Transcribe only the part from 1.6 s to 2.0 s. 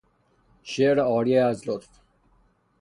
لطف